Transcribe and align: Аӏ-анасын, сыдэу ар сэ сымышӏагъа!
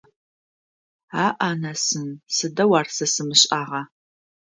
Аӏ-анасын, 1.25 2.09
сыдэу 2.35 2.71
ар 2.79 2.87
сэ 2.95 3.05
сымышӏагъа! 3.13 3.81